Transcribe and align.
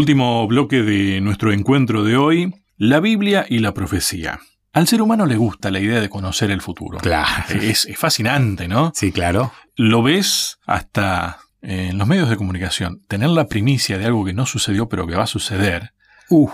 Último 0.00 0.46
bloque 0.46 0.82
de 0.82 1.20
nuestro 1.20 1.52
encuentro 1.52 2.04
de 2.04 2.16
hoy, 2.16 2.54
la 2.78 3.00
Biblia 3.00 3.44
y 3.46 3.58
la 3.58 3.74
profecía. 3.74 4.40
Al 4.72 4.88
ser 4.88 5.02
humano 5.02 5.26
le 5.26 5.36
gusta 5.36 5.70
la 5.70 5.78
idea 5.78 6.00
de 6.00 6.08
conocer 6.08 6.50
el 6.50 6.62
futuro. 6.62 6.96
Claro. 7.00 7.44
Es, 7.50 7.84
es 7.84 7.98
fascinante, 7.98 8.66
¿no? 8.66 8.92
Sí, 8.94 9.12
claro. 9.12 9.52
Lo 9.76 10.02
ves 10.02 10.58
hasta 10.64 11.40
en 11.60 11.98
los 11.98 12.08
medios 12.08 12.30
de 12.30 12.38
comunicación. 12.38 13.02
Tener 13.08 13.28
la 13.28 13.46
primicia 13.46 13.98
de 13.98 14.06
algo 14.06 14.24
que 14.24 14.32
no 14.32 14.46
sucedió 14.46 14.88
pero 14.88 15.06
que 15.06 15.16
va 15.16 15.24
a 15.24 15.26
suceder. 15.26 15.92
Uf. 16.30 16.50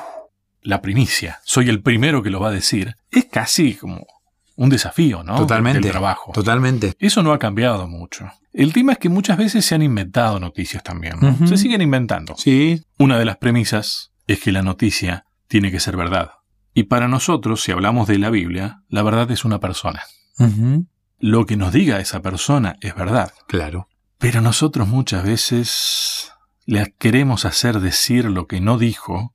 La 0.61 0.83
primicia. 0.83 1.39
Soy 1.45 1.69
el 1.69 1.83
primero 1.83 2.25
que 2.25 2.31
lo 2.31 2.41
va 2.41 2.49
a 2.49 2.53
decir. 2.53 2.97
Es 3.13 3.27
casi 3.27 3.75
como 3.75 4.09
un 4.57 4.71
desafío, 4.71 5.23
¿no? 5.23 5.37
Totalmente. 5.37 5.81
Del 5.81 5.91
trabajo. 5.91 6.33
Totalmente. 6.33 6.95
Eso 6.99 7.23
no 7.23 7.33
ha 7.33 7.39
cambiado 7.39 7.87
mucho. 7.87 8.31
El 8.53 8.73
tema 8.73 8.93
es 8.93 8.99
que 8.99 9.09
muchas 9.09 9.37
veces 9.37 9.65
se 9.65 9.75
han 9.75 9.83
inventado 9.83 10.41
noticias 10.41 10.83
también. 10.83 11.47
Se 11.47 11.59
siguen 11.59 11.83
inventando. 11.83 12.35
Sí. 12.37 12.83
Una 12.99 13.19
de 13.19 13.27
las 13.27 13.37
premisas 13.37 14.13
es 14.27 14.41
que 14.41 14.53
la 14.53 14.63
noticia 14.63 15.27
tiene 15.47 15.71
que 15.71 15.79
ser 15.79 15.97
verdad. 15.97 16.31
Y 16.73 16.85
para 16.85 17.07
nosotros, 17.07 17.63
si 17.63 17.73
hablamos 17.73 18.09
de 18.09 18.19
la 18.19 18.31
Biblia, 18.31 18.83
la 18.89 19.03
verdad 19.03 19.31
es 19.31 19.45
una 19.45 19.61
persona. 19.61 20.03
Lo 21.19 21.47
que 21.47 21.57
nos 21.57 21.73
diga 21.73 22.01
esa 22.01 22.21
persona 22.21 22.77
es 22.81 22.95
verdad. 22.95 23.33
Claro. 23.47 23.89
Pero 24.19 24.41
nosotros 24.41 24.89
muchas 24.89 25.23
veces 25.23 26.33
le 26.65 26.95
queremos 26.99 27.45
hacer 27.45 27.81
decir 27.81 28.25
lo 28.27 28.47
que 28.47 28.61
no 28.61 28.79
dijo 28.79 29.33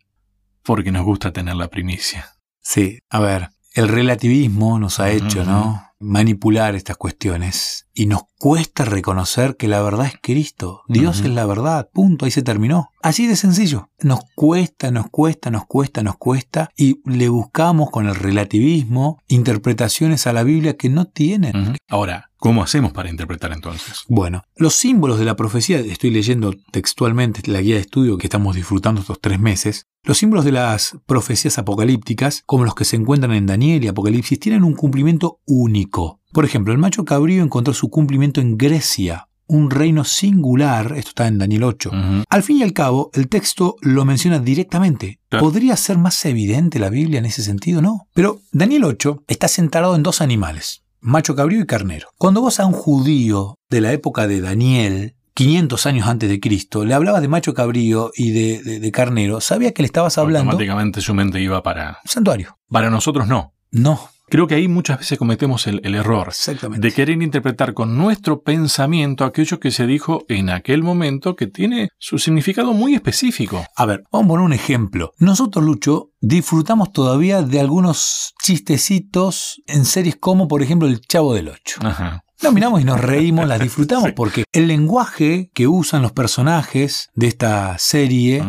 porque 0.64 0.92
nos 0.92 1.04
gusta 1.04 1.32
tener 1.32 1.56
la 1.56 1.70
primicia. 1.70 2.34
Sí. 2.60 3.00
A 3.10 3.20
ver, 3.20 3.50
el 3.74 3.88
relativismo 3.88 4.80
nos 4.80 5.00
ha 5.00 5.12
hecho. 5.12 5.44
¿no? 5.46 5.84
Manipular 6.00 6.76
estas 6.76 6.98
cuestiones. 6.98 7.88
Y 7.94 8.08
nos 8.08 8.24
cuesta 8.40 8.86
reconocer 8.86 9.56
que 9.56 9.68
la 9.68 9.82
verdad 9.82 10.08
es 10.08 10.16
Cristo. 10.22 10.82
Dios 10.88 11.20
es 11.22 11.30
la 11.30 11.46
verdad. 11.46 11.90
Punto. 11.94 12.26
Ahí 12.26 12.32
se 12.32 12.42
terminó. 12.42 12.90
Así 13.02 13.28
de 13.28 13.36
sencillo. 13.36 13.90
Nos 14.02 14.22
cuesta, 14.36 14.90
nos 14.90 15.10
cuesta, 15.10 15.52
nos 15.52 15.66
cuesta, 15.66 16.02
nos 16.02 16.18
cuesta. 16.18 16.70
Y 16.76 17.02
le 17.06 17.30
buscamos 17.30 17.92
con 17.92 18.08
el 18.08 18.16
relativismo 18.16 19.20
interpretaciones 19.28 20.26
a 20.26 20.34
la 20.34 20.44
Biblia 20.44 20.76
que 20.76 20.90
no 20.90 21.06
tienen. 21.06 21.78
Ahora, 21.88 22.31
¿cómo 22.42 22.64
hacemos 22.64 22.92
para 22.92 23.10
interpretar 23.10 23.54
entonces? 23.54 24.02
Bueno, 24.10 24.44
los 24.56 24.74
símbolos 24.74 25.20
de 25.20 25.26
la 25.26 25.36
profecía, 25.36 25.80
estoy 25.80 26.10
leyendo 26.10 26.56
textualmente 26.72 27.44
la 27.50 27.62
guía 27.62 27.76
de 27.76 27.82
estudio 27.82 28.18
que 28.18 28.26
estamos 28.26 28.56
disfrutando 28.56 29.00
estos 29.00 29.22
tres 29.22 29.40
meses, 29.40 29.86
los 30.04 30.18
símbolos 30.18 30.44
de 30.44 30.52
las 30.52 30.98
profecías 31.06 31.60
apocalípticas, 31.60 32.42
como 32.48 32.66
los 32.66 32.74
que 32.74 32.84
se 32.84 32.96
encuentran 32.96 33.34
en 33.34 33.46
Daniel 33.46 33.84
y 33.84 33.88
Apocalipsis, 33.90 34.40
tienen 34.40 34.64
un 34.64 34.74
cumplimiento 34.74 35.40
único. 35.46 36.20
Por 36.34 36.44
ejemplo, 36.44 36.74
el 36.74 36.80
macho 36.80 37.06
cabrío 37.06 37.44
encontró 37.44 37.76
su 37.76 37.92
cumplimiento 37.92 38.42
en 38.42 38.58
Grecia, 38.58 39.28
un 39.46 39.70
reino 39.70 40.04
singular, 40.04 40.94
esto 40.98 41.10
está 41.10 41.28
en 41.28 41.38
Daniel 41.38 41.64
8. 41.66 41.90
Ujú. 41.90 42.24
Al 42.28 42.42
fin 42.42 42.58
y 42.58 42.64
al 42.64 42.74
cabo, 42.74 43.12
el 43.14 43.28
texto 43.28 43.76
lo 43.82 44.04
menciona 44.04 44.40
directamente. 44.40 45.20
Claro. 45.30 45.46
¿Podría 45.46 45.78
ser 45.78 46.00
más 46.00 46.26
evidente 46.26 46.80
la 46.80 46.90
Biblia 46.90 47.20
en 47.20 47.26
ese 47.26 47.44
sentido? 47.44 47.84
No. 47.84 48.08
Pero 48.16 48.40
Daniel 48.52 48.86
8 48.86 49.26
está 49.28 49.48
centrado 49.48 49.96
en 49.96 50.02
dos 50.02 50.22
animales, 50.22 50.82
macho 51.02 51.36
cabrío 51.36 51.62
y 51.62 51.66
carnero. 51.66 52.10
Cuando 52.18 52.42
vos 52.42 52.60
a 52.60 52.66
un 52.66 52.74
judío 52.74 53.58
de 53.70 53.82
la 53.82 53.92
época 53.92 54.28
de 54.28 54.42
Daniel, 54.42 55.16
500 55.34 55.86
años 55.86 56.08
antes 56.08 56.30
de 56.30 56.40
Cristo, 56.40 56.86
le 56.86 56.94
hablabas 56.94 57.22
de 57.22 57.28
macho 57.28 57.54
cabrío 57.54 58.12
y 58.16 58.32
de, 58.32 58.62
de- 58.64 58.80
de 58.80 58.92
carnero, 58.92 59.42
sabía 59.42 59.74
que 59.74 59.82
le 59.82 59.88
estabas 59.88 60.18
hablando 60.18 60.52
Automáticamente 60.52 61.02
su 61.02 61.14
mente 61.14 61.40
iba 61.42 61.64
para... 61.64 62.00
santuario. 62.06 62.58
Para 62.70 62.90
nosotros 62.90 63.28
no. 63.28 63.54
No, 63.72 64.10
Creo 64.32 64.48
que 64.48 64.56
ahí 64.56 64.70
muchas 64.70 64.98
veces 64.98 65.20
cometemos 65.20 65.68
el, 65.68 65.82
el 65.84 65.94
error 65.94 66.32
de 66.78 66.92
querer 66.94 67.22
interpretar 67.22 67.74
con 67.74 67.98
nuestro 67.98 68.44
pensamiento 68.44 69.26
aquello 69.26 69.60
que 69.60 69.72
se 69.72 69.86
dijo 69.86 70.24
en 70.30 70.50
aquel 70.50 70.84
momento 70.84 71.36
que 71.36 71.48
tiene 71.48 71.90
su 71.98 72.18
significado 72.18 72.72
muy 72.72 72.96
específico. 72.96 73.66
A 73.76 73.86
ver, 73.86 74.04
vamos 74.10 74.26
a 74.26 74.30
poner 74.30 74.46
un 74.46 74.54
ejemplo. 74.54 75.12
Nosotros, 75.18 75.66
Lucho, 75.66 76.12
disfrutamos 76.22 76.94
todavía 76.94 77.42
de 77.42 77.60
algunos 77.60 78.34
chistecitos 78.42 79.62
en 79.68 79.84
series 79.84 80.16
como, 80.16 80.48
por 80.48 80.64
ejemplo, 80.64 80.88
El 80.88 81.02
Chavo 81.02 81.34
del 81.34 81.50
Ocho. 81.50 81.82
Ajá. 81.84 82.24
Las 82.42 82.54
miramos 82.54 82.82
y 82.82 82.86
nos 82.86 83.00
reímos, 83.00 83.48
las 83.48 83.60
disfrutamos, 83.60 84.06
Sí. 84.08 84.14
porque 84.16 84.44
el 84.52 84.68
lenguaje 84.68 85.52
que 85.54 85.68
usan 85.68 86.02
los 86.02 86.12
personajes 86.12 87.10
de 87.14 87.28
esta 87.28 87.78
serie 87.78 88.44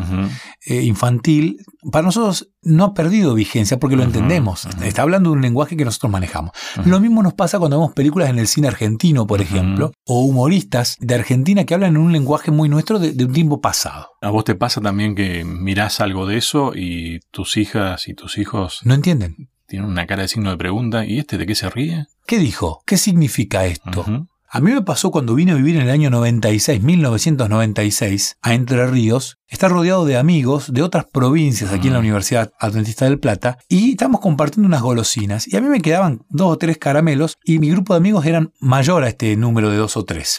eh, 0.66 0.82
infantil, 0.82 1.58
para 1.90 2.04
nosotros 2.06 2.48
no 2.62 2.84
ha 2.84 2.94
perdido 2.94 3.34
vigencia 3.34 3.78
porque 3.78 3.96
lo 3.96 4.02
entendemos. 4.04 4.66
Está 4.82 5.02
hablando 5.02 5.30
de 5.30 5.36
un 5.36 5.42
lenguaje 5.42 5.76
que 5.76 5.84
nosotros 5.84 6.10
manejamos. 6.10 6.52
Lo 6.86 7.00
mismo 7.00 7.22
nos 7.22 7.34
pasa 7.34 7.58
cuando 7.58 7.78
vemos 7.78 7.92
películas 7.92 8.30
en 8.30 8.38
el 8.38 8.46
cine 8.46 8.68
argentino, 8.68 9.26
por 9.26 9.42
ejemplo, 9.42 9.92
o 10.06 10.20
humoristas 10.24 10.96
de 11.00 11.14
Argentina 11.14 11.64
que 11.64 11.74
hablan 11.74 11.96
en 11.96 12.02
un 12.02 12.12
lenguaje 12.12 12.50
muy 12.50 12.68
nuestro 12.68 12.98
de, 12.98 13.12
de 13.12 13.24
un 13.26 13.32
tiempo 13.32 13.60
pasado. 13.60 14.08
¿A 14.22 14.30
vos 14.30 14.44
te 14.44 14.54
pasa 14.54 14.80
también 14.80 15.14
que 15.14 15.44
mirás 15.44 16.00
algo 16.00 16.26
de 16.26 16.38
eso 16.38 16.72
y 16.74 17.20
tus 17.30 17.56
hijas 17.56 18.08
y 18.08 18.14
tus 18.14 18.38
hijos 18.38 18.80
¿No 18.84 18.94
entienden? 18.94 19.50
Tienen 19.72 19.88
una 19.88 20.06
cara 20.06 20.20
de 20.20 20.28
signo 20.28 20.50
de 20.50 20.58
pregunta? 20.58 21.06
¿Y 21.06 21.18
este 21.18 21.38
de 21.38 21.46
qué 21.46 21.54
se 21.54 21.70
ríe? 21.70 22.06
¿Qué 22.26 22.38
dijo? 22.38 22.82
¿Qué 22.84 22.98
significa 22.98 23.64
esto? 23.64 24.04
A 24.54 24.60
mí 24.60 24.70
me 24.70 24.82
pasó 24.82 25.10
cuando 25.10 25.34
vine 25.34 25.52
a 25.52 25.54
vivir 25.54 25.76
en 25.76 25.82
el 25.82 25.88
año 25.90 26.10
96, 26.10 26.82
1996, 26.82 28.36
a 28.42 28.52
Entre 28.52 28.86
Ríos, 28.86 29.38
estar 29.48 29.70
rodeado 29.70 30.04
de 30.04 30.18
amigos 30.18 30.74
de 30.74 30.82
otras 30.82 31.06
provincias 31.06 31.72
aquí 31.72 31.86
en 31.86 31.94
la 31.94 32.00
Mm. 32.00 32.02
Universidad 32.02 32.52
Adventista 32.60 33.06
del 33.06 33.18
Plata 33.18 33.56
y 33.70 33.92
estábamos 33.92 34.20
compartiendo 34.20 34.66
unas 34.66 34.82
golosinas 34.82 35.48
y 35.48 35.56
a 35.56 35.62
mí 35.62 35.68
me 35.68 35.80
quedaban 35.80 36.26
dos 36.28 36.52
o 36.52 36.58
tres 36.58 36.76
caramelos 36.76 37.38
y 37.42 37.60
mi 37.60 37.70
grupo 37.70 37.94
de 37.94 37.98
amigos 37.98 38.26
eran 38.26 38.52
mayor 38.60 39.04
a 39.04 39.08
este 39.08 39.34
número 39.36 39.70
de 39.70 39.78
dos 39.78 39.96
o 39.96 40.04
tres. 40.04 40.36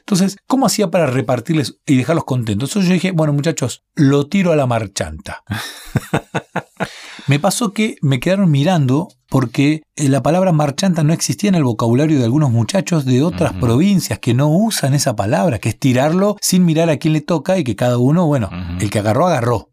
Entonces, 0.00 0.36
¿cómo 0.48 0.66
hacía 0.66 0.90
para 0.90 1.06
repartirles 1.06 1.78
y 1.86 1.96
dejarlos 1.96 2.24
contentos? 2.24 2.70
Entonces 2.70 2.88
yo 2.88 2.94
dije, 2.94 3.12
bueno 3.12 3.32
muchachos, 3.34 3.84
lo 3.94 4.26
tiro 4.26 4.50
a 4.50 4.56
la 4.56 4.66
marchanta. 4.66 5.44
me 7.26 7.38
pasó 7.38 7.72
que 7.72 7.96
me 8.02 8.20
quedaron 8.20 8.50
mirando 8.50 9.08
porque 9.28 9.82
eh, 9.96 10.08
la 10.08 10.22
palabra 10.22 10.52
marchanta 10.52 11.02
no 11.02 11.12
existía 11.12 11.48
en 11.48 11.54
el 11.54 11.64
vocabulario 11.64 12.18
de 12.18 12.24
algunos 12.24 12.50
muchachos 12.50 13.04
de 13.04 13.22
otras 13.22 13.52
provincias 13.54 14.18
que 14.18 14.34
no 14.34 14.48
usan 14.48 14.94
esa 14.94 15.16
palabra, 15.16 15.58
que 15.58 15.70
es 15.70 15.78
tirarlo 15.78 16.36
sin 16.40 16.64
mirar 16.64 16.90
a 16.90 16.98
quién 16.98 17.14
le 17.14 17.20
toca 17.20 17.58
y 17.58 17.64
que 17.64 17.76
cada 17.76 17.98
uno, 17.98 18.26
bueno, 18.26 18.50
el 18.80 18.90
que 18.90 18.98
agarró, 18.98 19.26
agarró. 19.26 19.70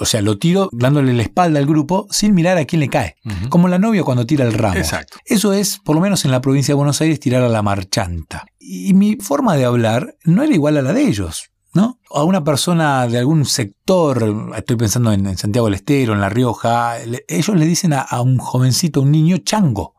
O 0.00 0.04
sea, 0.04 0.20
lo 0.20 0.38
tiro 0.38 0.68
dándole 0.72 1.12
la 1.12 1.22
espalda 1.22 1.60
al 1.60 1.66
grupo 1.66 2.08
sin 2.10 2.34
mirar 2.34 2.58
a 2.58 2.64
quién 2.64 2.80
le 2.80 2.88
cae. 2.88 3.16
Como 3.48 3.68
la 3.68 3.78
novia 3.78 4.02
cuando 4.02 4.26
tira 4.26 4.44
el 4.44 4.52
ramo. 4.52 4.76
Exacto. 4.76 5.18
Eso 5.24 5.52
es, 5.52 5.78
por 5.78 5.94
lo 5.94 6.02
menos 6.02 6.24
en 6.24 6.32
la 6.32 6.40
provincia 6.40 6.72
de 6.72 6.76
Buenos 6.76 7.00
Aires, 7.00 7.20
tirar 7.20 7.42
a 7.42 7.48
la 7.48 7.62
marchanta. 7.62 8.46
Y 8.58 8.94
mi 8.94 9.16
forma 9.16 9.56
de 9.56 9.64
hablar 9.64 10.16
no 10.24 10.42
era 10.42 10.52
igual 10.52 10.76
a 10.76 10.82
la 10.82 10.92
de 10.92 11.02
ellos, 11.02 11.50
¿no? 11.72 12.00
A 12.14 12.22
una 12.24 12.44
persona 12.44 13.06
de 13.08 13.18
algún 13.18 13.44
sector, 13.44 14.52
estoy 14.56 14.76
pensando 14.76 15.12
en, 15.12 15.26
en 15.26 15.36
Santiago 15.36 15.66
del 15.66 15.74
Estero, 15.74 16.12
en 16.14 16.20
La 16.20 16.28
Rioja, 16.28 16.98
le- 17.04 17.24
ellos 17.28 17.56
le 17.56 17.66
dicen 17.66 17.92
a, 17.92 18.00
a 18.02 18.20
un 18.20 18.38
jovencito, 18.38 19.00
a 19.00 19.02
un 19.02 19.10
niño, 19.12 19.38
chango. 19.38 19.94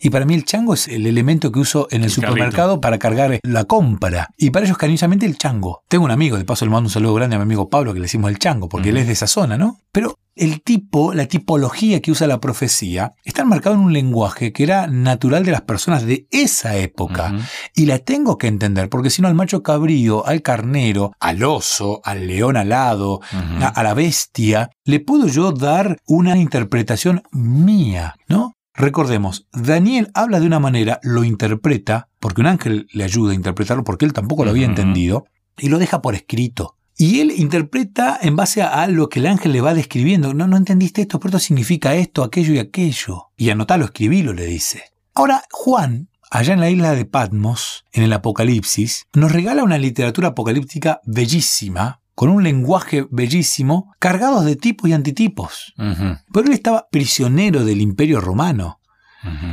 Y 0.00 0.10
para 0.10 0.24
mí 0.24 0.34
el 0.34 0.44
chango 0.44 0.74
es 0.74 0.88
el 0.88 1.06
elemento 1.06 1.52
que 1.52 1.60
uso 1.60 1.86
en 1.90 1.98
el, 2.02 2.04
El 2.06 2.10
supermercado 2.10 2.80
para 2.80 2.98
cargar 2.98 3.38
la 3.42 3.64
compra. 3.64 4.28
Y 4.36 4.50
para 4.50 4.66
ellos 4.66 4.78
cariñosamente 4.78 5.26
el 5.26 5.38
chango. 5.38 5.82
Tengo 5.88 6.04
un 6.04 6.10
amigo, 6.10 6.36
de 6.38 6.44
paso 6.44 6.64
le 6.64 6.70
mando 6.70 6.88
un 6.88 6.92
saludo 6.92 7.14
grande 7.14 7.36
a 7.36 7.38
mi 7.38 7.42
amigo 7.44 7.68
Pablo 7.68 7.92
que 7.92 8.00
le 8.00 8.04
decimos 8.06 8.30
el 8.30 8.38
chango, 8.38 8.68
porque 8.68 8.88
él 8.90 8.96
es 8.96 9.06
de 9.06 9.12
esa 9.12 9.26
zona, 9.26 9.56
¿no? 9.56 9.78
Pero 9.92 10.18
el 10.36 10.62
tipo, 10.62 11.12
la 11.12 11.26
tipología 11.26 12.00
que 12.00 12.10
usa 12.12 12.26
la 12.26 12.40
profecía, 12.40 13.12
está 13.24 13.42
enmarcado 13.42 13.74
en 13.74 13.82
un 13.82 13.92
lenguaje 13.92 14.52
que 14.52 14.62
era 14.62 14.86
natural 14.86 15.44
de 15.44 15.50
las 15.52 15.62
personas 15.62 16.06
de 16.06 16.26
esa 16.30 16.76
época. 16.76 17.34
Y 17.74 17.86
la 17.86 17.98
tengo 17.98 18.38
que 18.38 18.46
entender, 18.46 18.88
porque 18.88 19.10
si 19.10 19.20
no 19.20 19.28
al 19.28 19.34
macho 19.34 19.62
cabrío, 19.62 20.26
al 20.26 20.40
carnero, 20.40 21.12
al 21.20 21.42
oso, 21.42 21.59
al 22.04 22.26
león 22.26 22.56
alado, 22.56 23.20
a, 23.32 23.68
a 23.68 23.82
la 23.82 23.94
bestia, 23.94 24.70
le 24.84 25.00
puedo 25.00 25.26
yo 25.26 25.52
dar 25.52 25.98
una 26.06 26.36
interpretación 26.36 27.22
mía, 27.32 28.16
¿no? 28.28 28.54
Recordemos, 28.74 29.46
Daniel 29.52 30.10
habla 30.14 30.40
de 30.40 30.46
una 30.46 30.58
manera, 30.58 31.00
lo 31.02 31.24
interpreta, 31.24 32.08
porque 32.18 32.40
un 32.40 32.46
ángel 32.46 32.86
le 32.92 33.04
ayuda 33.04 33.32
a 33.32 33.34
interpretarlo, 33.34 33.84
porque 33.84 34.06
él 34.06 34.12
tampoco 34.12 34.44
lo 34.44 34.50
había 34.50 34.66
entendido, 34.66 35.26
y 35.58 35.68
lo 35.68 35.78
deja 35.78 36.00
por 36.00 36.14
escrito. 36.14 36.76
Y 36.96 37.20
él 37.20 37.32
interpreta 37.34 38.18
en 38.20 38.36
base 38.36 38.62
a, 38.62 38.82
a 38.82 38.86
lo 38.86 39.08
que 39.08 39.20
el 39.20 39.26
ángel 39.26 39.52
le 39.52 39.60
va 39.60 39.74
describiendo. 39.74 40.34
No, 40.34 40.46
no 40.46 40.56
entendiste 40.56 41.00
esto, 41.02 41.18
pero 41.18 41.30
esto 41.30 41.38
significa 41.38 41.94
esto, 41.94 42.22
aquello 42.22 42.52
y 42.52 42.58
aquello. 42.58 43.28
Y 43.36 43.50
anotalo, 43.50 43.86
escribilo, 43.86 44.32
le 44.32 44.44
dice. 44.44 44.82
Ahora, 45.14 45.42
Juan, 45.50 46.08
allá 46.30 46.54
en 46.54 46.60
la 46.60 46.70
isla 46.70 46.94
de 46.94 47.04
Patmos, 47.04 47.84
en 47.92 48.02
el 48.04 48.12
Apocalipsis, 48.12 49.06
nos 49.14 49.32
regala 49.32 49.64
una 49.64 49.78
literatura 49.78 50.28
apocalíptica 50.28 51.00
bellísima, 51.04 52.00
con 52.14 52.28
un 52.28 52.42
lenguaje 52.42 53.06
bellísimo, 53.10 53.94
cargados 53.98 54.44
de 54.44 54.56
tipos 54.56 54.88
y 54.90 54.92
antitipos. 54.92 55.72
Pero 55.76 56.46
él 56.46 56.52
estaba 56.52 56.86
prisionero 56.90 57.64
del 57.64 57.80
imperio 57.80 58.20
romano. 58.20 58.80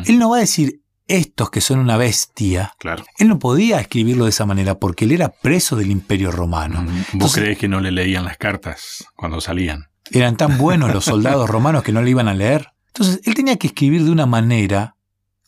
Él 0.06 0.20
no 0.20 0.30
va 0.32 0.38
a 0.38 0.42
decir 0.42 0.82
estos 1.08 1.50
que 1.50 1.62
son 1.62 1.80
una 1.80 1.96
bestia. 1.96 2.74
Claro. 2.80 3.06
Él 3.18 3.30
no 3.30 3.40
podía 3.40 3.80
escribirlo 3.80 4.26
de 4.26 4.32
esa 4.32 4.46
manera 4.46 4.78
porque 4.80 5.06
él 5.06 5.14
era 5.14 5.30
preso 5.30 5.78
del 5.78 5.92
imperio 5.92 6.32
romano. 6.32 6.84
¿Vos 6.84 7.14
Entonces- 7.14 7.42
creés 7.42 7.58
que 7.58 7.70
no 7.70 7.80
le 7.80 7.92
leían 7.92 8.26
las 8.26 8.38
cartas 8.38 9.06
cuando 9.16 9.40
salían? 9.40 9.86
Eran 10.12 10.36
tan 10.36 10.58
buenos 10.58 10.94
los 10.94 11.06
soldados 11.06 11.50
romanos 11.50 11.84
que 11.84 11.94
no 11.94 12.02
le 12.02 12.10
iban 12.10 12.28
a 12.28 12.34
leer. 12.34 12.68
Entonces 12.88 13.22
él 13.24 13.34
tenía 13.34 13.56
que 13.58 13.68
escribir 13.68 14.04
de 14.04 14.12
una 14.12 14.26
manera 14.26 14.97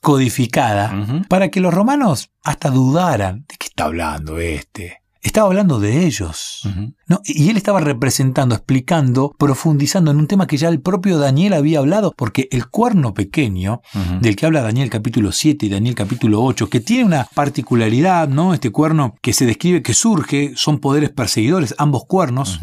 codificada 0.01 1.25
para 1.27 1.49
que 1.49 1.59
los 1.59 1.73
romanos 1.73 2.29
hasta 2.43 2.69
dudaran 2.69 3.45
de 3.47 3.55
qué 3.57 3.67
está 3.67 3.85
hablando 3.85 4.39
este. 4.39 5.01
estaba 5.21 5.47
hablando 5.47 5.79
de 5.79 6.05
ellos. 6.05 6.61
¿no? 7.07 7.19
Y 7.25 7.49
él 7.49 7.57
estaba 7.57 7.81
representando, 7.81 8.55
explicando, 8.55 9.35
profundizando 9.37 10.11
en 10.11 10.17
un 10.17 10.27
tema 10.27 10.47
que 10.47 10.57
ya 10.57 10.69
el 10.69 10.79
propio 10.79 11.17
Daniel 11.17 11.53
había 11.53 11.79
hablado, 11.79 12.13
porque 12.15 12.47
el 12.51 12.67
cuerno 12.69 13.13
pequeño, 13.13 13.81
del 14.21 14.35
que 14.35 14.45
habla 14.45 14.61
Daniel 14.61 14.89
capítulo 14.89 15.31
7 15.33 15.65
y 15.65 15.69
Daniel 15.69 15.95
capítulo 15.95 16.41
8, 16.43 16.69
que 16.69 16.79
tiene 16.79 17.03
una 17.03 17.27
particularidad, 17.33 18.29
¿no? 18.29 18.53
Este 18.53 18.71
cuerno 18.71 19.15
que 19.21 19.33
se 19.33 19.45
describe 19.45 19.83
que 19.83 19.93
surge, 19.93 20.53
son 20.55 20.79
poderes 20.79 21.09
perseguidores, 21.09 21.75
ambos 21.77 22.05
cuernos. 22.05 22.61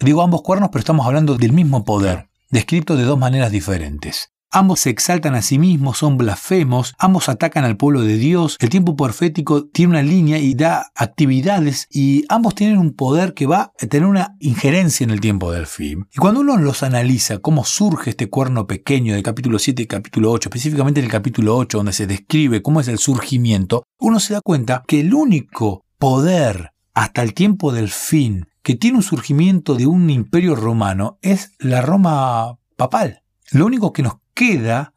Digo 0.00 0.22
ambos 0.22 0.42
cuernos, 0.42 0.70
pero 0.70 0.80
estamos 0.80 1.06
hablando 1.06 1.36
del 1.36 1.52
mismo 1.52 1.84
poder, 1.84 2.28
descrito 2.50 2.96
de 2.96 3.04
dos 3.04 3.18
maneras 3.18 3.52
diferentes. 3.52 4.32
Ambos 4.50 4.80
se 4.80 4.90
exaltan 4.90 5.34
a 5.34 5.42
sí 5.42 5.58
mismos, 5.58 5.98
son 5.98 6.16
blasfemos, 6.16 6.94
ambos 6.98 7.28
atacan 7.28 7.64
al 7.64 7.76
pueblo 7.76 8.00
de 8.00 8.16
Dios, 8.16 8.56
el 8.60 8.70
tiempo 8.70 8.96
profético 8.96 9.66
tiene 9.66 9.90
una 9.90 10.02
línea 10.02 10.38
y 10.38 10.54
da 10.54 10.90
actividades 10.94 11.86
y 11.90 12.24
ambos 12.30 12.54
tienen 12.54 12.78
un 12.78 12.94
poder 12.94 13.34
que 13.34 13.46
va 13.46 13.72
a 13.78 13.86
tener 13.86 14.08
una 14.08 14.36
injerencia 14.40 15.04
en 15.04 15.10
el 15.10 15.20
tiempo 15.20 15.52
del 15.52 15.66
fin. 15.66 16.06
Y 16.14 16.16
cuando 16.16 16.40
uno 16.40 16.56
los 16.56 16.82
analiza, 16.82 17.40
cómo 17.40 17.66
surge 17.66 18.10
este 18.10 18.30
cuerno 18.30 18.66
pequeño 18.66 19.12
del 19.12 19.22
capítulo 19.22 19.58
7 19.58 19.82
y 19.82 19.86
capítulo 19.86 20.32
8, 20.32 20.48
específicamente 20.48 21.00
en 21.00 21.06
el 21.06 21.12
capítulo 21.12 21.54
8 21.54 21.76
donde 21.76 21.92
se 21.92 22.06
describe 22.06 22.62
cómo 22.62 22.80
es 22.80 22.88
el 22.88 22.98
surgimiento, 22.98 23.84
uno 23.98 24.18
se 24.18 24.32
da 24.32 24.40
cuenta 24.40 24.82
que 24.86 25.00
el 25.00 25.12
único 25.12 25.84
poder 25.98 26.72
hasta 26.94 27.22
el 27.22 27.34
tiempo 27.34 27.70
del 27.70 27.90
fin 27.90 28.46
que 28.62 28.76
tiene 28.76 28.96
un 28.96 29.02
surgimiento 29.02 29.74
de 29.74 29.86
un 29.86 30.08
imperio 30.08 30.56
romano 30.56 31.18
es 31.20 31.52
la 31.58 31.82
Roma 31.82 32.56
papal. 32.76 33.22
Lo 33.50 33.66
único 33.66 33.92
que 33.92 34.02
nos 34.02 34.14
queda 34.38 34.92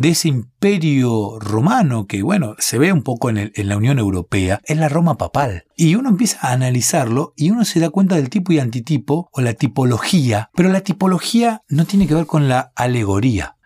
de 0.00 0.08
ese 0.08 0.26
imperio 0.26 1.38
romano, 1.38 2.06
que 2.08 2.22
bueno, 2.24 2.56
se 2.58 2.76
ve 2.76 2.92
un 2.92 3.02
poco 3.04 3.30
en, 3.30 3.36
el- 3.36 3.52
en 3.54 3.68
la 3.68 3.76
Unión 3.76 4.00
Europea, 4.00 4.60
es 4.64 4.76
la 4.76 4.88
Roma 4.88 5.16
papal. 5.16 5.64
Y 5.76 5.94
uno 5.94 6.08
empieza 6.08 6.38
a 6.42 6.52
analizarlo 6.52 7.32
y 7.36 7.50
uno 7.52 7.64
se 7.64 7.78
da 7.78 7.88
cuenta 7.90 8.16
del 8.16 8.30
tipo 8.30 8.52
y 8.52 8.58
antitipo 8.58 9.28
o 9.32 9.40
la 9.40 9.54
tipología, 9.54 10.50
pero 10.56 10.70
la 10.70 10.80
tipología 10.80 11.62
no 11.68 11.84
tiene 11.84 12.08
que 12.08 12.14
ver 12.14 12.26
con 12.26 12.48
la 12.48 12.72
alegoría. 12.74 13.56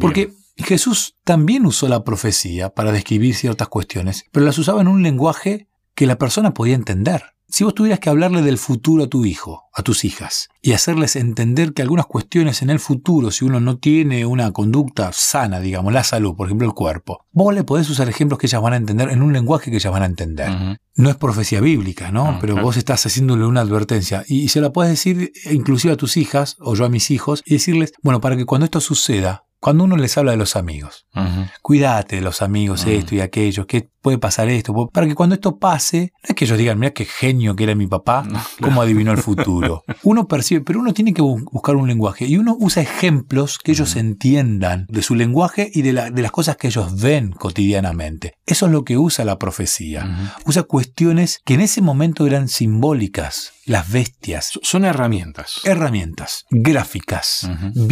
Porque 0.00 0.32
Jesús 0.56 1.16
también 1.24 1.66
usó 1.66 1.88
la 1.88 2.04
profecía 2.04 2.70
para 2.70 2.90
describir 2.92 3.34
ciertas 3.34 3.68
cuestiones, 3.68 4.24
pero 4.32 4.44
las 4.46 4.58
usaba 4.58 4.80
en 4.80 4.88
un 4.88 5.02
lenguaje 5.02 5.68
que 6.00 6.06
la 6.06 6.16
persona 6.16 6.54
podía 6.54 6.76
entender. 6.76 7.24
Si 7.46 7.62
vos 7.62 7.74
tuvieras 7.74 8.00
que 8.00 8.08
hablarle 8.08 8.40
del 8.40 8.56
futuro 8.56 9.04
a 9.04 9.06
tu 9.08 9.26
hijo, 9.26 9.64
a 9.74 9.82
tus 9.82 10.06
hijas, 10.06 10.48
y 10.62 10.72
hacerles 10.72 11.14
entender 11.14 11.74
que 11.74 11.82
algunas 11.82 12.06
cuestiones 12.06 12.62
en 12.62 12.70
el 12.70 12.80
futuro, 12.80 13.30
si 13.30 13.44
uno 13.44 13.60
no 13.60 13.76
tiene 13.76 14.24
una 14.24 14.50
conducta 14.50 15.10
sana, 15.12 15.60
digamos, 15.60 15.92
la 15.92 16.02
salud, 16.02 16.34
por 16.34 16.46
ejemplo 16.46 16.66
el 16.66 16.72
cuerpo, 16.72 17.26
vos 17.32 17.52
le 17.52 17.64
podés 17.64 17.90
usar 17.90 18.08
ejemplos 18.08 18.38
que 18.38 18.46
ellas 18.46 18.62
van 18.62 18.72
a 18.72 18.76
entender 18.76 19.10
en 19.10 19.20
un 19.20 19.34
lenguaje 19.34 19.70
que 19.70 19.76
ellas 19.76 19.92
van 19.92 20.04
a 20.04 20.06
entender. 20.06 20.78
No 20.94 21.10
es 21.10 21.16
profecía 21.16 21.60
bíblica, 21.60 22.10
¿no? 22.10 22.32
No, 22.32 22.38
Pero 22.40 22.56
vos 22.62 22.78
estás 22.78 23.04
haciéndole 23.04 23.44
una 23.44 23.60
advertencia 23.60 24.24
y, 24.26 24.48
se 24.48 24.62
la 24.62 24.72
puedes 24.72 24.92
decir 24.92 25.30
eh, 25.44 25.52
inclusive 25.52 25.92
a 25.92 25.98
tus 25.98 26.16
hijas 26.16 26.56
o 26.60 26.74
yo 26.74 26.86
a 26.86 26.88
mis 26.88 27.10
hijos 27.10 27.42
y 27.44 27.52
decirles, 27.52 27.92
bueno, 28.02 28.22
para 28.22 28.38
que 28.38 28.46
cuando 28.46 28.64
esto 28.64 28.80
suceda, 28.80 29.44
cuando 29.60 29.84
uno 29.84 29.96
les 29.96 30.16
habla 30.16 30.30
de 30.32 30.38
los 30.38 30.56
amigos, 30.56 31.06
Ujú. 31.14 31.44
cuídate 31.62 32.16
de 32.16 32.22
los 32.22 32.40
amigos, 32.42 32.86
esto 32.86 33.14
y 33.14 33.20
aquello, 33.20 33.66
que 33.66 33.90
puede 34.00 34.16
pasar 34.16 34.48
esto, 34.48 34.72
po- 34.72 34.88
para 34.90 35.06
que 35.06 35.14
cuando 35.14 35.34
esto 35.34 35.58
pase, 35.58 36.12
no 36.22 36.28
es 36.30 36.34
que 36.34 36.46
ellos 36.46 36.56
digan, 36.56 36.78
mira 36.78 36.92
qué 36.92 37.04
genio 37.04 37.54
que 37.54 37.64
era 37.64 37.74
mi 37.74 37.86
papá, 37.86 38.24
No, 38.24 38.40
cómo 38.62 38.80
adivinó 38.80 39.12
el 39.12 39.18
futuro. 39.18 39.84
Uno 40.02 40.26
percibe, 40.26 40.62
pero 40.62 40.80
uno 40.80 40.94
tiene 40.94 41.12
que 41.12 41.20
bu- 41.22 41.44
buscar 41.52 41.76
un 41.76 41.86
lenguaje 41.88 42.24
y 42.26 42.38
uno 42.38 42.56
usa 42.58 42.82
ejemplos 42.82 43.58
que 43.58 43.72
ellos 43.72 43.96
entiendan 43.96 44.86
de 44.88 45.02
su 45.02 45.14
lenguaje 45.14 45.70
y 45.74 45.82
de, 45.82 45.92
la- 45.92 46.10
de 46.10 46.22
las 46.22 46.30
cosas 46.32 46.56
que 46.56 46.68
ellos 46.68 46.98
ven 47.00 47.32
cotidianamente. 47.32 48.32
Eso 48.46 48.64
es 48.66 48.72
lo 48.72 48.84
que 48.84 48.96
usa 48.96 49.26
la 49.26 49.38
profecía. 49.38 50.32
Usa 50.46 50.62
cuestiones 50.62 51.38
que 51.44 51.52
en 51.54 51.60
ese 51.60 51.82
momento 51.82 52.26
eran 52.26 52.48
simbólicas, 52.48 53.52
las 53.66 53.90
bestias, 53.92 54.46
So- 54.54 54.60
Son 54.62 54.84
herramientas. 54.86 55.60
herramientas 55.64 56.46
gráficas, 56.50 57.44
Ujú. 57.44 57.86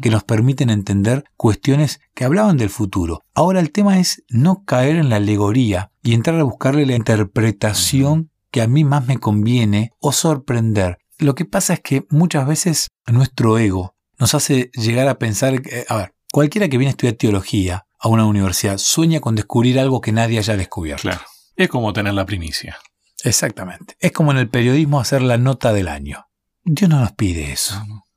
Que 0.00 0.10
nos 0.10 0.24
permiten 0.24 0.70
entender 0.70 1.24
cuestiones 1.36 2.00
que 2.14 2.24
hablaban 2.24 2.56
del 2.56 2.70
futuro. 2.70 3.22
Ahora 3.34 3.60
el 3.60 3.70
tema 3.70 3.98
es 3.98 4.24
no 4.28 4.64
caer 4.64 4.96
en 4.96 5.08
la 5.08 5.16
alegoría 5.16 5.90
y 6.02 6.14
entrar 6.14 6.38
a 6.40 6.44
buscarle 6.44 6.86
la 6.86 6.96
interpretación 6.96 8.30
que 8.50 8.62
a 8.62 8.66
mí 8.66 8.84
más 8.84 9.06
me 9.06 9.18
conviene 9.18 9.92
o 10.00 10.12
sorprender. 10.12 10.98
Lo 11.18 11.34
que 11.34 11.44
pasa 11.44 11.74
es 11.74 11.80
que 11.80 12.06
muchas 12.10 12.46
veces 12.46 12.88
nuestro 13.06 13.58
ego 13.58 13.94
nos 14.18 14.34
hace 14.34 14.70
llegar 14.74 15.08
a 15.08 15.18
pensar, 15.18 15.60
que, 15.62 15.84
a 15.88 15.96
ver, 15.96 16.14
cualquiera 16.32 16.68
que 16.68 16.78
viene 16.78 16.90
a 16.90 16.92
estudiar 16.92 17.14
teología 17.14 17.86
a 17.98 18.08
una 18.08 18.26
universidad 18.26 18.78
sueña 18.78 19.20
con 19.20 19.34
descubrir 19.34 19.78
algo 19.78 20.00
que 20.00 20.12
nadie 20.12 20.38
haya 20.38 20.56
descubierto. 20.56 21.02
Claro. 21.02 21.22
Es 21.56 21.68
como 21.68 21.92
tener 21.92 22.14
la 22.14 22.24
primicia. 22.24 22.78
Exactamente. 23.24 23.96
Es 23.98 24.12
como 24.12 24.30
en 24.30 24.38
el 24.38 24.48
periodismo 24.48 25.00
hacer 25.00 25.22
la 25.22 25.38
nota 25.38 25.72
del 25.72 25.88
año. 25.88 26.28
Dios 26.64 26.88
no 26.88 27.00
nos 27.00 27.12
pide 27.12 27.52
eso. 27.52 27.84
No 27.86 28.07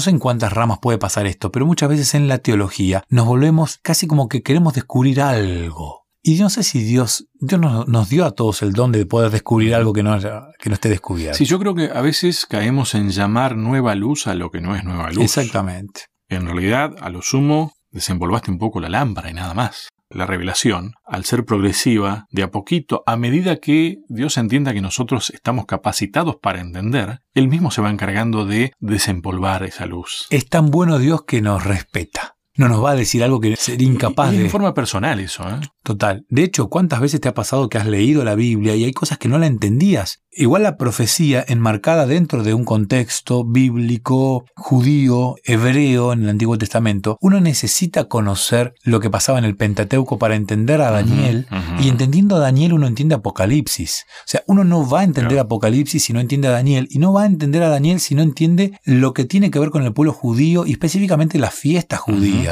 sé 0.00 0.10
en 0.10 0.18
cuántas 0.18 0.52
ramas 0.52 0.78
puede 0.80 0.98
pasar 0.98 1.26
esto, 1.26 1.50
pero 1.50 1.66
muchas 1.66 1.88
veces 1.88 2.14
en 2.14 2.28
la 2.28 2.38
teología 2.38 3.02
nos 3.08 3.26
volvemos 3.26 3.78
casi 3.82 4.06
como 4.06 4.28
que 4.28 4.42
queremos 4.42 4.74
descubrir 4.74 5.20
algo. 5.20 6.00
Y 6.22 6.36
yo 6.36 6.44
no 6.44 6.50
sé 6.50 6.62
si 6.64 6.82
Dios, 6.84 7.28
Dios 7.40 7.58
nos, 7.60 7.88
nos 7.88 8.10
dio 8.10 8.26
a 8.26 8.32
todos 8.32 8.60
el 8.60 8.72
don 8.74 8.92
de 8.92 9.06
poder 9.06 9.30
descubrir 9.30 9.74
algo 9.74 9.94
que 9.94 10.02
no, 10.02 10.12
haya- 10.12 10.48
que 10.58 10.68
no 10.68 10.74
esté 10.74 10.90
descubierto. 10.90 11.38
Sí, 11.38 11.46
yo 11.46 11.58
creo 11.58 11.74
que 11.74 11.90
a 11.94 12.02
veces 12.02 12.44
caemos 12.44 12.94
en 12.94 13.08
llamar 13.10 13.56
nueva 13.56 13.94
luz 13.94 14.26
a 14.26 14.34
lo 14.34 14.50
que 14.50 14.60
no 14.60 14.76
es 14.76 14.84
nueva 14.84 15.10
luz. 15.10 15.24
Exactamente. 15.24 16.02
En 16.28 16.44
realidad, 16.44 16.94
a 17.00 17.08
lo 17.08 17.22
sumo, 17.22 17.72
desenvolvaste 17.90 18.50
un 18.50 18.58
poco 18.58 18.80
la 18.80 18.90
lámpara 18.90 19.30
y 19.30 19.34
nada 19.34 19.54
más. 19.54 19.88
La 20.12 20.26
revelación, 20.26 20.94
al 21.04 21.24
ser 21.24 21.44
progresiva, 21.44 22.26
de 22.32 22.42
a 22.42 22.50
poquito, 22.50 23.04
a 23.06 23.16
medida 23.16 23.60
que 23.60 23.98
Dios 24.08 24.36
entienda 24.38 24.74
que 24.74 24.80
nosotros 24.80 25.30
estamos 25.30 25.66
capacitados 25.66 26.36
para 26.42 26.60
entender, 26.60 27.20
Él 27.32 27.46
mismo 27.46 27.70
se 27.70 27.80
va 27.80 27.90
encargando 27.90 28.44
de 28.44 28.72
desempolvar 28.80 29.62
esa 29.62 29.86
luz. 29.86 30.26
Es 30.30 30.48
tan 30.48 30.70
bueno 30.70 30.98
Dios 30.98 31.22
que 31.22 31.40
nos 31.40 31.64
respeta. 31.64 32.39
No 32.60 32.68
nos 32.68 32.84
va 32.84 32.90
a 32.90 32.94
decir 32.94 33.24
algo 33.24 33.40
que 33.40 33.56
sería 33.56 33.88
incapaz 33.88 34.32
y, 34.32 34.34
y 34.34 34.38
de... 34.38 34.44
en 34.44 34.50
forma 34.50 34.74
personal 34.74 35.18
eso, 35.18 35.48
¿eh? 35.48 35.60
Total. 35.82 36.26
De 36.28 36.44
hecho, 36.44 36.68
¿cuántas 36.68 37.00
veces 37.00 37.18
te 37.18 37.28
ha 37.30 37.32
pasado 37.32 37.70
que 37.70 37.78
has 37.78 37.86
leído 37.86 38.22
la 38.22 38.34
Biblia 38.34 38.76
y 38.76 38.84
hay 38.84 38.92
cosas 38.92 39.16
que 39.16 39.28
no 39.28 39.38
la 39.38 39.46
entendías? 39.46 40.22
Igual 40.32 40.62
la 40.62 40.76
profecía 40.76 41.44
enmarcada 41.48 42.06
dentro 42.06 42.44
de 42.44 42.54
un 42.54 42.64
contexto 42.64 43.44
bíblico, 43.44 44.44
judío, 44.54 45.36
hebreo 45.44 46.12
en 46.12 46.22
el 46.22 46.28
Antiguo 46.28 46.56
Testamento, 46.58 47.16
uno 47.20 47.40
necesita 47.40 48.04
conocer 48.04 48.74
lo 48.84 49.00
que 49.00 49.10
pasaba 49.10 49.38
en 49.38 49.44
el 49.44 49.56
Pentateuco 49.56 50.18
para 50.18 50.36
entender 50.36 50.82
a 50.82 50.90
Daniel. 50.90 51.46
Y 51.80 51.88
entendiendo 51.88 52.36
a 52.36 52.40
Daniel 52.40 52.74
uno 52.74 52.86
entiende 52.86 53.14
Apocalipsis. 53.14 54.04
O 54.20 54.28
sea, 54.28 54.42
uno 54.46 54.64
no 54.64 54.88
va 54.88 55.00
a 55.00 55.04
entender. 55.04 55.38
Apocalipsis 55.38 56.04
si 56.04 56.12
no 56.12 56.20
entiende 56.20 56.48
a 56.48 56.52
Daniel. 56.52 56.86
Y 56.90 56.98
no 56.98 57.12
va 57.12 57.22
a 57.22 57.26
entender 57.26 57.62
a 57.62 57.68
Daniel 57.68 58.00
si 58.00 58.14
no 58.14 58.22
entiende 58.22 58.78
lo 58.84 59.14
que 59.14 59.24
tiene 59.24 59.50
que 59.50 59.58
ver 59.58 59.70
con 59.70 59.82
el 59.82 59.92
pueblo 59.92 60.12
judío 60.12 60.66
y 60.66 60.72
específicamente 60.72 61.38
las 61.38 61.54
fiestas 61.54 62.00
judías. 62.00 62.49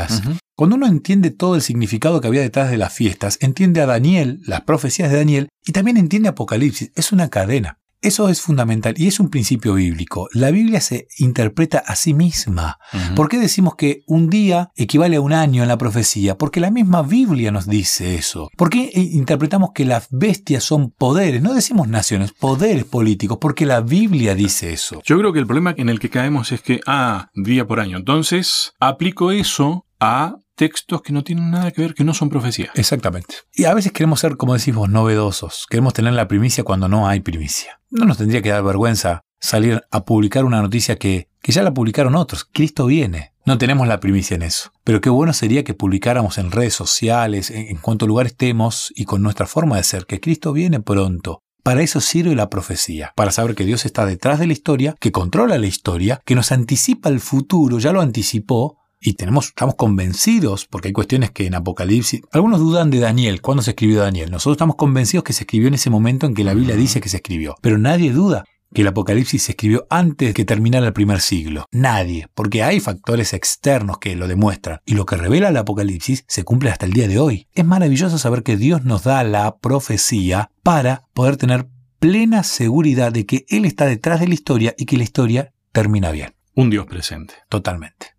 Cuando 0.56 0.76
uno 0.76 0.86
entiende 0.86 1.30
todo 1.30 1.54
el 1.54 1.62
significado 1.62 2.20
que 2.20 2.28
había 2.28 2.40
detrás 2.40 2.70
de 2.70 2.78
las 2.78 2.92
fiestas, 2.92 3.38
entiende 3.40 3.80
a 3.80 3.86
Daniel, 3.86 4.40
las 4.44 4.62
profecías 4.62 5.10
de 5.10 5.18
Daniel, 5.18 5.48
y 5.64 5.72
también 5.72 5.96
entiende 5.96 6.28
Apocalipsis. 6.28 6.90
Es 6.94 7.12
una 7.12 7.28
cadena. 7.28 7.78
Eso 8.00 8.28
es 8.28 8.40
fundamental 8.40 8.94
y 8.96 9.08
es 9.08 9.18
un 9.18 9.28
principio 9.28 9.74
bíblico. 9.74 10.28
La 10.32 10.52
Biblia 10.52 10.80
se 10.80 11.08
interpreta 11.18 11.78
a 11.78 11.96
sí 11.96 12.14
misma. 12.14 12.78
¿Por 13.16 13.28
qué 13.28 13.38
decimos 13.38 13.74
que 13.74 14.02
un 14.06 14.30
día 14.30 14.70
equivale 14.76 15.16
a 15.16 15.20
un 15.20 15.32
año 15.32 15.62
en 15.62 15.68
la 15.68 15.78
profecía? 15.78 16.38
Porque 16.38 16.60
la 16.60 16.70
misma 16.70 17.02
Biblia 17.02 17.50
nos 17.50 17.66
dice 17.66 18.14
eso. 18.14 18.50
¿Por 18.56 18.70
qué 18.70 18.92
eh, 18.94 19.00
interpretamos 19.00 19.70
que 19.74 19.84
las 19.84 20.06
bestias 20.12 20.62
son 20.62 20.92
poderes? 20.92 21.42
No 21.42 21.54
decimos 21.54 21.88
naciones, 21.88 22.32
poderes 22.32 22.84
políticos, 22.84 23.38
porque 23.40 23.66
la 23.66 23.80
Biblia 23.80 24.36
dice 24.36 24.72
eso. 24.72 25.02
Yo 25.04 25.18
creo 25.18 25.32
que 25.32 25.40
el 25.40 25.46
problema 25.46 25.74
en 25.76 25.88
el 25.88 25.98
que 25.98 26.08
caemos 26.08 26.52
es 26.52 26.60
que, 26.60 26.80
ah, 26.86 27.30
día 27.34 27.66
por 27.66 27.80
año. 27.80 27.96
Entonces, 27.96 28.74
aplico 28.78 29.32
eso 29.32 29.87
a 30.00 30.36
textos 30.54 31.02
que 31.02 31.12
no 31.12 31.24
tienen 31.24 31.50
nada 31.50 31.70
que 31.70 31.82
ver, 31.82 31.94
que 31.94 32.04
no 32.04 32.14
son 32.14 32.28
profecías. 32.28 32.70
Exactamente. 32.74 33.36
Y 33.54 33.64
a 33.64 33.74
veces 33.74 33.92
queremos 33.92 34.20
ser, 34.20 34.36
como 34.36 34.54
decimos, 34.54 34.88
novedosos. 34.88 35.66
Queremos 35.70 35.94
tener 35.94 36.12
la 36.14 36.28
primicia 36.28 36.64
cuando 36.64 36.88
no 36.88 37.08
hay 37.08 37.20
primicia. 37.20 37.80
No 37.90 38.04
nos 38.04 38.18
tendría 38.18 38.42
que 38.42 38.50
dar 38.50 38.62
vergüenza 38.62 39.22
salir 39.40 39.82
a 39.90 40.04
publicar 40.04 40.44
una 40.44 40.60
noticia 40.60 40.96
que, 40.96 41.28
que 41.40 41.52
ya 41.52 41.62
la 41.62 41.72
publicaron 41.72 42.16
otros. 42.16 42.44
Cristo 42.44 42.86
viene. 42.86 43.32
No 43.44 43.56
tenemos 43.56 43.86
la 43.86 44.00
primicia 44.00 44.34
en 44.34 44.42
eso. 44.42 44.72
Pero 44.84 45.00
qué 45.00 45.10
bueno 45.10 45.32
sería 45.32 45.64
que 45.64 45.74
publicáramos 45.74 46.38
en 46.38 46.50
redes 46.50 46.74
sociales, 46.74 47.50
en, 47.50 47.68
en 47.68 47.76
cuanto 47.76 48.06
lugar 48.06 48.26
estemos 48.26 48.92
y 48.94 49.04
con 49.04 49.22
nuestra 49.22 49.46
forma 49.46 49.76
de 49.76 49.84
ser, 49.84 50.06
que 50.06 50.20
Cristo 50.20 50.52
viene 50.52 50.80
pronto. 50.80 51.42
Para 51.62 51.82
eso 51.82 52.00
sirve 52.00 52.34
la 52.34 52.50
profecía, 52.50 53.12
para 53.14 53.30
saber 53.30 53.54
que 53.54 53.64
Dios 53.64 53.84
está 53.84 54.06
detrás 54.06 54.38
de 54.38 54.46
la 54.46 54.52
historia, 54.52 54.94
que 55.00 55.12
controla 55.12 55.58
la 55.58 55.66
historia, 55.66 56.20
que 56.24 56.34
nos 56.34 56.50
anticipa 56.52 57.08
el 57.08 57.20
futuro, 57.20 57.78
ya 57.78 57.92
lo 57.92 58.00
anticipó, 58.00 58.78
y 59.00 59.14
tenemos, 59.14 59.46
estamos 59.46 59.76
convencidos, 59.76 60.66
porque 60.66 60.88
hay 60.88 60.92
cuestiones 60.92 61.30
que 61.30 61.46
en 61.46 61.54
Apocalipsis, 61.54 62.22
algunos 62.32 62.60
dudan 62.60 62.90
de 62.90 62.98
Daniel, 62.98 63.40
cuándo 63.40 63.62
se 63.62 63.70
escribió 63.70 64.00
Daniel. 64.00 64.30
Nosotros 64.30 64.54
estamos 64.54 64.76
convencidos 64.76 65.24
que 65.24 65.32
se 65.32 65.44
escribió 65.44 65.68
en 65.68 65.74
ese 65.74 65.90
momento 65.90 66.26
en 66.26 66.34
que 66.34 66.44
la 66.44 66.54
Biblia 66.54 66.76
dice 66.76 67.00
que 67.00 67.08
se 67.08 67.18
escribió, 67.18 67.56
pero 67.60 67.78
nadie 67.78 68.12
duda 68.12 68.44
que 68.72 68.82
el 68.82 68.88
Apocalipsis 68.88 69.42
se 69.42 69.52
escribió 69.52 69.86
antes 69.88 70.28
de 70.28 70.34
que 70.34 70.44
terminara 70.44 70.86
el 70.86 70.92
primer 70.92 71.20
siglo. 71.20 71.66
Nadie, 71.72 72.28
porque 72.34 72.62
hay 72.62 72.80
factores 72.80 73.32
externos 73.32 73.98
que 73.98 74.14
lo 74.14 74.28
demuestran. 74.28 74.80
Y 74.84 74.94
lo 74.94 75.06
que 75.06 75.16
revela 75.16 75.48
el 75.48 75.56
Apocalipsis 75.56 76.24
se 76.28 76.44
cumple 76.44 76.70
hasta 76.70 76.86
el 76.86 76.92
día 76.92 77.08
de 77.08 77.18
hoy. 77.18 77.48
Es 77.54 77.64
maravilloso 77.64 78.18
saber 78.18 78.42
que 78.42 78.56
Dios 78.56 78.84
nos 78.84 79.04
da 79.04 79.24
la 79.24 79.56
profecía 79.56 80.50
para 80.62 81.04
poder 81.14 81.36
tener 81.36 81.68
plena 81.98 82.42
seguridad 82.42 83.12
de 83.12 83.26
que 83.26 83.44
Él 83.48 83.64
está 83.64 83.86
detrás 83.86 84.20
de 84.20 84.28
la 84.28 84.34
historia 84.34 84.74
y 84.76 84.84
que 84.84 84.96
la 84.96 85.04
historia 85.04 85.52
termina 85.72 86.10
bien. 86.10 86.34
Un 86.54 86.70
Dios 86.70 86.86
presente. 86.86 87.34
Totalmente. 87.48 88.17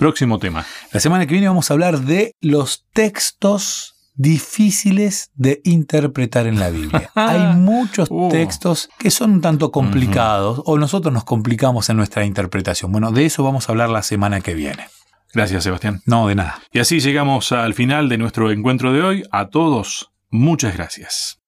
Próximo 0.00 0.38
tema. 0.38 0.64
La 0.92 0.98
semana 0.98 1.26
que 1.26 1.32
viene 1.34 1.46
vamos 1.46 1.70
a 1.70 1.74
hablar 1.74 2.00
de 2.00 2.34
los 2.40 2.86
textos 2.94 3.94
difíciles 4.14 5.30
de 5.34 5.60
interpretar 5.64 6.46
en 6.46 6.58
la 6.58 6.70
Biblia. 6.70 7.10
Hay 7.14 7.54
muchos 7.56 8.08
Uh. 8.10 8.30
textos 8.30 8.88
que 8.98 9.10
son 9.10 9.32
un 9.32 9.40
tanto 9.42 9.70
complicados 9.70 10.62
o 10.64 10.78
nosotros 10.78 11.12
nos 11.12 11.24
complicamos 11.24 11.90
en 11.90 11.98
nuestra 11.98 12.24
interpretación. 12.24 12.90
Bueno, 12.92 13.12
de 13.12 13.26
eso 13.26 13.44
vamos 13.44 13.68
a 13.68 13.72
hablar 13.72 13.90
la 13.90 14.02
semana 14.02 14.40
que 14.40 14.54
viene. 14.54 14.88
Gracias, 15.34 15.64
Sebastián. 15.64 16.00
No, 16.06 16.26
de 16.28 16.34
nada. 16.34 16.60
Y 16.72 16.78
así 16.78 16.98
llegamos 17.00 17.52
al 17.52 17.74
final 17.74 18.08
de 18.08 18.16
nuestro 18.16 18.50
encuentro 18.50 18.94
de 18.94 19.02
hoy. 19.02 19.22
A 19.30 19.48
todos, 19.48 20.10
muchas 20.30 20.74
gracias. 20.74 21.39